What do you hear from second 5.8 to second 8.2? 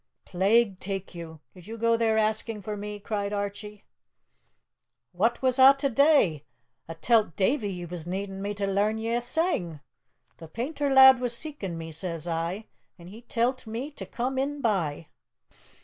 dae? A tell't Davie ye was